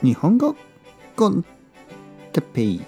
[0.00, 0.54] 日本語
[1.16, 1.44] コン
[2.32, 2.80] テペイ。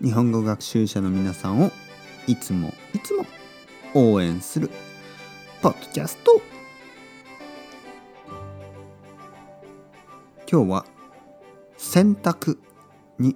[0.00, 1.72] 日本語学習者の皆さんを
[2.28, 3.26] いつもいつも
[3.92, 4.70] 応援する
[5.62, 6.40] ポッドキャスト。
[10.48, 10.86] 今日は
[11.76, 12.58] 洗濯
[13.18, 13.34] に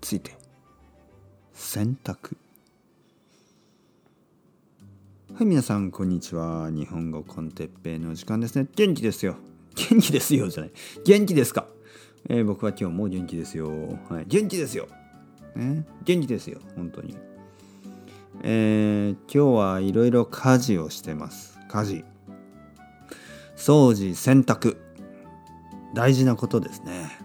[0.00, 0.34] ついて。
[1.52, 2.38] 洗濯
[5.34, 6.70] はい皆さんこんにちは。
[6.70, 8.66] 日本語コンテッペイの時間ですね。
[8.74, 9.36] 元気ですよ。
[9.90, 10.72] 元気ですよじゃない。
[11.04, 11.66] 元気ですか、
[12.28, 13.68] えー、僕は今日も元気ですよ、
[14.08, 14.88] はい、元気ですよ、
[15.54, 16.60] ね、元気ですよ。
[16.74, 17.16] 本当に。
[18.42, 21.58] えー、今日はいろいろ家事をしてます。
[21.68, 22.04] 家事。
[23.56, 24.76] 掃除洗濯。
[25.94, 27.18] 大事なことですね。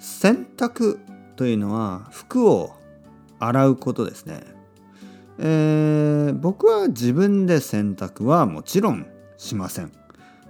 [0.00, 0.98] 洗濯
[1.36, 2.72] というのは服を
[3.38, 4.42] 洗うことですね、
[5.38, 9.92] えー、僕は自分で洗濯はもちろんしません。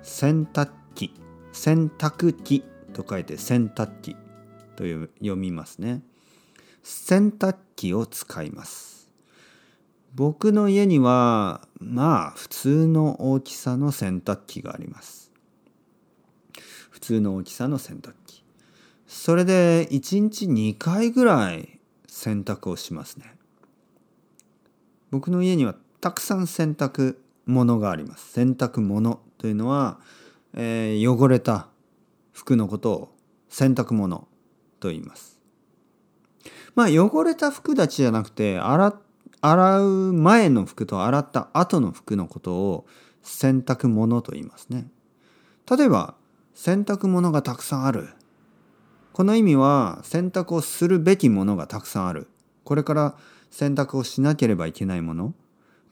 [0.02, 1.14] 洗濯機
[1.52, 4.16] 洗濯機と書いて洗濯機
[4.76, 6.02] と読みますね。
[6.82, 9.10] 洗濯機を使います。
[10.14, 15.30] 僕の家にはまあ普通の大きさの洗濯機があります。
[16.90, 18.44] 普通の大きさの洗濯機。
[19.06, 23.34] それで1日2回ぐらい洗濯をしますね。
[25.10, 28.32] 僕の家にはたくさん洗濯物があります。
[28.32, 29.20] 洗濯物。
[29.38, 29.98] というのは、
[30.54, 31.68] えー、汚れた
[32.32, 33.14] 服のことを
[33.48, 34.28] 洗濯物
[34.80, 35.40] と言います。
[36.74, 39.00] まあ汚れた服たちじゃなくて洗
[39.40, 42.86] 洗う前の服と洗った後の服のことを
[43.22, 44.88] 洗濯物と言いますね。
[45.70, 46.14] 例えば
[46.54, 48.08] 洗濯物がたくさんある。
[49.12, 52.28] この意味は洗濯をするべきものがたくさんある。
[52.64, 53.16] これから
[53.50, 55.34] 洗濯をしなければいけないもの。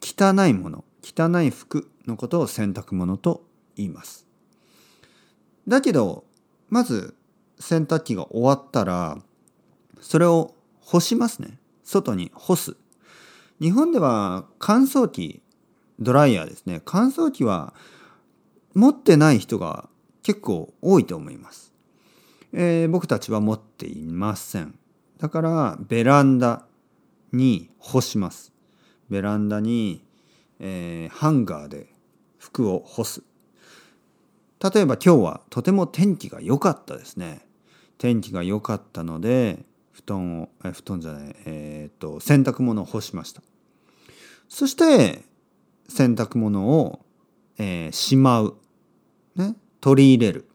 [0.01, 0.85] 汚いもの。
[1.03, 1.91] 汚い服。
[2.07, 3.45] のことを洗濯物と
[3.77, 4.27] 言います。
[5.67, 6.25] だけど
[6.69, 7.17] まず
[7.59, 9.19] 洗濯機が終わったら
[10.01, 11.59] それを干しますね。
[11.83, 12.77] 外に干す。
[13.61, 15.43] 日本では乾燥機
[15.99, 17.73] ドライヤーですね乾燥機は
[18.75, 19.89] 持ってない人が
[20.23, 21.73] 結構多いと思います、
[22.53, 24.79] えー、僕たちは持っていません
[25.19, 26.67] だからベランダ
[27.33, 28.53] に干します
[29.09, 30.05] ベランダに、
[30.61, 31.87] えー、ハンガーで
[32.47, 33.23] 服を干す。
[34.63, 37.41] 例えば今日はとても天気が良かったですね。
[37.99, 43.43] 天気が良かったので布団をえ布団じゃないえー、っと洗濯物を干しました。
[44.49, 45.25] そして
[45.89, 47.01] 洗濯物を、
[47.59, 48.57] えー、しまう、
[49.35, 50.49] ね、取り入れる、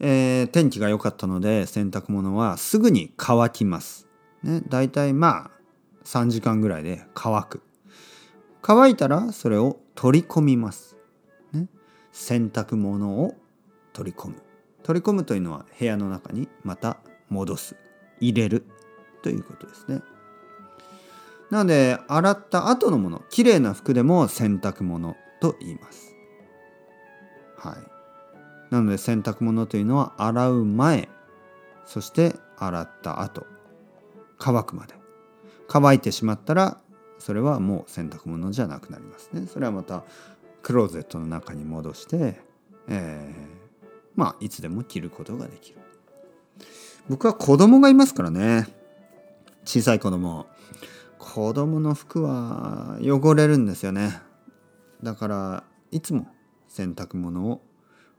[0.00, 4.08] えー、天気が良かったので洗濯物はすぐに乾きます、
[4.42, 5.50] ね、だいたいまあ
[6.04, 7.65] 3時間ぐらいで乾く。
[8.68, 10.96] 乾いたらそれを取り込みます。
[11.52, 11.68] ね、
[12.10, 13.36] 洗濯物を
[13.92, 14.42] 取り込む。
[14.82, 16.96] 取り込むというのは部屋の中にまた
[17.28, 17.76] 戻す。
[18.18, 18.64] 入れる
[19.22, 20.02] ということですね。
[21.48, 26.12] なので洗った後のもの、きれいな服でも洗濯物と言います。
[27.58, 27.76] はい。
[28.74, 31.08] なので洗濯物というのは洗う前、
[31.84, 33.46] そして洗った後、
[34.38, 34.96] 乾くまで。
[35.68, 36.80] 乾いてしまったら
[37.18, 39.46] それはもう洗濯物じゃなくなりますね。
[39.46, 40.04] それはまた
[40.62, 42.40] クローゼットの中に戻して、
[42.88, 45.78] えー、まあいつでも着ることができる。
[47.08, 48.66] 僕は子供がいますからね。
[49.64, 50.46] 小さい子供。
[51.18, 54.20] 子供の服は汚れるんですよね。
[55.02, 56.28] だからいつも
[56.68, 57.62] 洗濯物を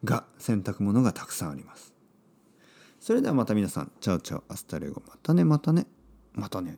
[0.04, 1.94] が洗濯物がたくさんあります。
[3.00, 3.92] それではまた皆さん。
[4.00, 4.44] Ciao ciao。
[4.50, 5.02] Hasta luego。
[5.08, 5.88] またねまたね。
[6.34, 6.78] またね。